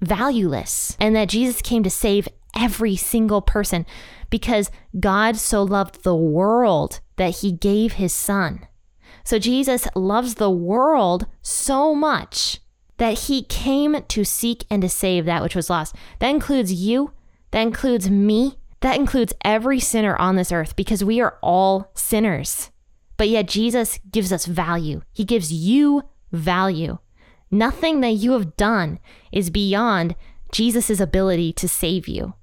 valueless. 0.00 0.96
And 0.98 1.14
that 1.14 1.28
Jesus 1.28 1.60
came 1.60 1.82
to 1.82 1.90
save 1.90 2.28
every 2.58 2.96
single 2.96 3.40
person 3.40 3.86
because 4.30 4.70
God 4.98 5.36
so 5.36 5.62
loved 5.62 6.02
the 6.02 6.16
world 6.16 7.00
that 7.16 7.38
he 7.38 7.52
gave 7.52 7.94
his 7.94 8.12
son. 8.12 8.66
So 9.24 9.38
Jesus 9.38 9.86
loves 9.94 10.34
the 10.34 10.50
world 10.50 11.26
so 11.42 11.94
much 11.94 12.60
that 12.98 13.18
he 13.20 13.42
came 13.42 14.02
to 14.08 14.24
seek 14.24 14.64
and 14.70 14.82
to 14.82 14.88
save 14.88 15.24
that 15.24 15.42
which 15.42 15.54
was 15.54 15.70
lost. 15.70 15.94
That 16.18 16.30
includes 16.30 16.72
you, 16.72 17.12
that 17.52 17.62
includes 17.62 18.10
me, 18.10 18.58
that 18.80 18.96
includes 18.96 19.32
every 19.44 19.80
sinner 19.80 20.16
on 20.16 20.36
this 20.36 20.52
earth 20.52 20.76
because 20.76 21.04
we 21.04 21.20
are 21.20 21.38
all 21.42 21.90
sinners. 21.94 22.70
But 23.16 23.28
yet 23.28 23.48
Jesus 23.48 23.98
gives 24.10 24.32
us 24.32 24.46
value. 24.46 25.02
He 25.12 25.24
gives 25.24 25.52
you 25.52 26.02
value. 26.32 26.98
Nothing 27.50 28.00
that 28.00 28.12
you 28.12 28.32
have 28.32 28.56
done 28.56 28.98
is 29.32 29.50
beyond 29.50 30.14
Jesus' 30.52 31.00
ability 31.00 31.52
to 31.54 31.68
save 31.68 32.08
you. 32.08 32.34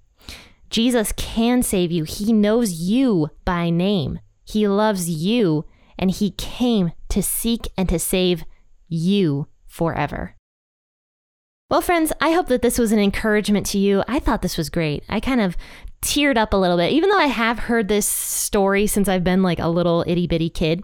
Jesus 0.70 1.12
can 1.14 1.64
save 1.64 1.92
you. 1.92 2.04
He 2.04 2.34
knows 2.34 2.74
you 2.74 3.30
by 3.46 3.70
name. 3.70 4.20
He 4.44 4.68
loves 4.68 5.10
you, 5.10 5.66
and 5.98 6.12
He 6.12 6.32
came 6.32 6.92
to 7.10 7.22
seek 7.22 7.68
and 7.78 7.88
to 7.90 8.00
save 8.00 8.44
you 8.88 9.48
forever. 9.68 10.36
Well, 11.70 11.82
friends, 11.82 12.14
I 12.22 12.32
hope 12.32 12.48
that 12.48 12.62
this 12.62 12.78
was 12.78 12.92
an 12.92 13.00
encouragement 13.00 13.66
to 13.68 13.80
you. 13.80 14.04
I 14.08 14.20
thought 14.20 14.44
this 14.44 14.58
was 14.58 14.70
great. 14.70 15.04
I 15.10 15.20
kind 15.20 15.42
of 15.42 15.58
teared 16.02 16.38
up 16.38 16.54
a 16.54 16.58
little 16.58 16.78
bit, 16.78 16.92
even 16.92 17.10
though 17.10 17.18
I 17.18 17.26
have 17.26 17.58
heard 17.60 17.88
this 17.88 18.06
story 18.06 18.86
since 18.86 19.10
I've 19.10 19.24
been 19.24 19.42
like 19.42 19.60
a 19.60 19.68
little 19.68 20.04
itty 20.06 20.28
bitty 20.28 20.52
kid. 20.52 20.84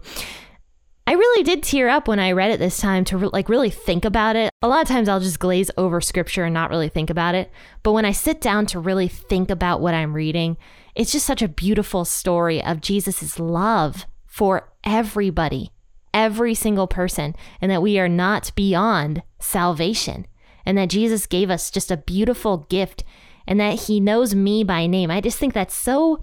I 1.06 1.14
really 1.14 1.42
did 1.42 1.62
tear 1.62 1.88
up 1.88 2.06
when 2.06 2.20
I 2.20 2.32
read 2.32 2.52
it 2.52 2.58
this 2.58 2.78
time 2.78 3.04
to 3.06 3.18
like 3.18 3.48
really 3.48 3.70
think 3.70 4.04
about 4.04 4.36
it. 4.36 4.52
A 4.62 4.68
lot 4.68 4.82
of 4.82 4.88
times 4.88 5.08
I'll 5.08 5.20
just 5.20 5.40
glaze 5.40 5.70
over 5.76 6.00
scripture 6.00 6.44
and 6.44 6.54
not 6.54 6.70
really 6.70 6.88
think 6.88 7.10
about 7.10 7.34
it. 7.34 7.50
But 7.82 7.92
when 7.92 8.04
I 8.04 8.12
sit 8.12 8.40
down 8.40 8.66
to 8.66 8.78
really 8.78 9.08
think 9.08 9.50
about 9.50 9.80
what 9.80 9.94
I'm 9.94 10.14
reading, 10.14 10.56
it's 10.94 11.10
just 11.12 11.26
such 11.26 11.42
a 11.42 11.48
beautiful 11.48 12.04
story 12.04 12.62
of 12.62 12.80
Jesus' 12.80 13.38
love 13.38 14.06
for 14.26 14.70
everybody, 14.84 15.72
every 16.14 16.54
single 16.54 16.86
person, 16.86 17.34
and 17.60 17.70
that 17.70 17.82
we 17.82 17.98
are 17.98 18.08
not 18.08 18.52
beyond 18.54 19.22
salvation 19.40 20.26
and 20.64 20.78
that 20.78 20.90
Jesus 20.90 21.26
gave 21.26 21.50
us 21.50 21.70
just 21.70 21.90
a 21.90 21.96
beautiful 21.96 22.58
gift 22.70 23.02
and 23.46 23.58
that 23.58 23.80
he 23.80 23.98
knows 23.98 24.34
me 24.34 24.62
by 24.62 24.86
name. 24.86 25.10
I 25.10 25.20
just 25.20 25.38
think 25.38 25.52
that's 25.52 25.74
so 25.74 26.22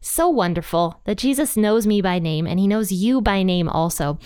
so 0.00 0.28
wonderful 0.28 1.00
that 1.04 1.18
Jesus 1.18 1.56
knows 1.56 1.86
me 1.86 2.00
by 2.00 2.18
name 2.18 2.46
and 2.46 2.58
he 2.58 2.66
knows 2.66 2.90
you 2.90 3.20
by 3.20 3.42
name 3.42 3.68
also. 3.68 4.18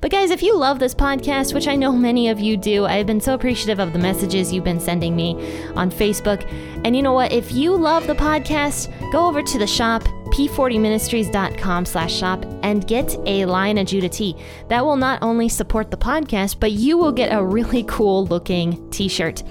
But 0.00 0.10
guys, 0.10 0.30
if 0.30 0.42
you 0.42 0.56
love 0.56 0.78
this 0.78 0.94
podcast, 0.94 1.54
which 1.54 1.68
I 1.68 1.76
know 1.76 1.92
many 1.92 2.28
of 2.28 2.40
you 2.40 2.56
do, 2.56 2.84
I've 2.84 3.06
been 3.06 3.20
so 3.20 3.34
appreciative 3.34 3.78
of 3.78 3.92
the 3.92 3.98
messages 3.98 4.52
you've 4.52 4.64
been 4.64 4.80
sending 4.80 5.14
me 5.14 5.34
on 5.76 5.90
Facebook. 5.90 6.44
And 6.84 6.96
you 6.96 7.02
know 7.02 7.12
what? 7.12 7.32
If 7.32 7.52
you 7.52 7.76
love 7.76 8.06
the 8.06 8.14
podcast, 8.14 8.90
go 9.12 9.26
over 9.26 9.42
to 9.42 9.58
the 9.58 9.66
shop 9.66 10.02
p40ministries.com 10.30 11.84
slash 11.84 12.14
shop 12.14 12.44
and 12.62 12.86
get 12.86 13.16
a 13.26 13.44
Lion 13.46 13.78
of 13.78 13.86
Judah 13.86 14.08
tee. 14.08 14.36
That 14.68 14.84
will 14.84 14.96
not 14.96 15.22
only 15.22 15.48
support 15.48 15.90
the 15.90 15.96
podcast, 15.96 16.60
but 16.60 16.72
you 16.72 16.96
will 16.96 17.12
get 17.12 17.36
a 17.36 17.44
really 17.44 17.82
cool 17.84 18.26
looking 18.26 18.88
t-shirt. 18.90 19.42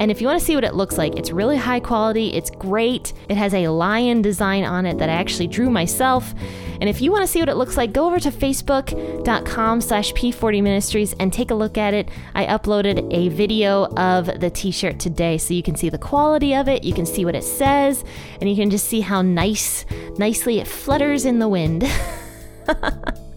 And 0.00 0.10
if 0.10 0.20
you 0.20 0.26
want 0.26 0.40
to 0.40 0.44
see 0.44 0.54
what 0.54 0.64
it 0.64 0.74
looks 0.74 0.96
like, 0.96 1.16
it's 1.16 1.30
really 1.30 1.58
high 1.58 1.78
quality. 1.78 2.32
It's 2.32 2.50
great. 2.50 3.12
It 3.28 3.36
has 3.36 3.52
a 3.52 3.68
lion 3.68 4.22
design 4.22 4.64
on 4.64 4.86
it 4.86 4.96
that 4.96 5.10
I 5.10 5.12
actually 5.12 5.46
drew 5.46 5.68
myself. 5.68 6.34
And 6.80 6.88
if 6.88 7.02
you 7.02 7.12
want 7.12 7.22
to 7.22 7.26
see 7.26 7.40
what 7.40 7.50
it 7.50 7.56
looks 7.56 7.76
like, 7.76 7.92
go 7.92 8.06
over 8.06 8.18
to 8.18 8.30
facebook.com 8.30 9.80
slash 9.82 10.12
p40ministries 10.14 11.14
and 11.20 11.30
take 11.30 11.50
a 11.50 11.54
look 11.54 11.76
at 11.76 11.92
it. 11.92 12.08
I 12.34 12.46
uploaded 12.46 13.12
a 13.12 13.28
video 13.28 13.84
of 13.96 14.40
the 14.40 14.48
t-shirt 14.48 14.98
today 14.98 15.36
so 15.36 15.52
you 15.52 15.62
can 15.62 15.76
see 15.76 15.90
the 15.90 15.98
quality 15.98 16.54
of 16.54 16.66
it, 16.66 16.82
you 16.82 16.94
can 16.94 17.04
see 17.04 17.26
what 17.26 17.34
it 17.34 17.44
says, 17.44 18.02
and 18.40 18.48
you 18.48 18.56
can 18.56 18.70
just 18.70 18.86
see 18.86 19.02
how 19.02 19.20
nice, 19.20 19.84
nicely 20.16 20.60
it 20.60 20.66
flutters 20.66 21.26
in 21.26 21.38
the 21.38 21.48
wind. 21.48 21.84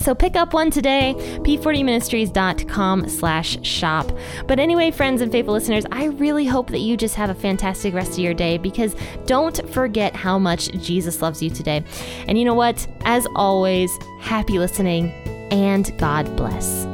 So 0.00 0.14
pick 0.14 0.34
up 0.34 0.54
one 0.54 0.70
today, 0.70 1.14
p40ministries.com 1.42 3.08
slash 3.08 3.62
shop. 3.62 4.10
But 4.46 4.58
anyway, 4.58 4.90
friends 4.90 5.20
and 5.20 5.30
faithful 5.30 5.52
listeners, 5.52 5.84
I 5.92 6.06
really 6.06 6.46
hope 6.46 6.70
that 6.70 6.78
you 6.78 6.96
just 6.96 7.14
have 7.16 7.28
a 7.28 7.34
fantastic 7.34 7.92
rest 7.92 8.12
of 8.12 8.20
your 8.20 8.32
day 8.32 8.56
because 8.56 8.96
don't 9.26 9.60
forget 9.70 10.16
how 10.16 10.38
much 10.38 10.70
Jesus 10.72 11.20
loves 11.20 11.42
you 11.42 11.50
today. 11.50 11.84
And 12.26 12.38
you 12.38 12.46
know 12.46 12.54
what? 12.54 12.86
As 13.02 13.26
always, 13.36 13.90
happy 14.20 14.58
listening 14.58 15.10
and 15.50 15.96
God 15.98 16.34
bless. 16.34 16.86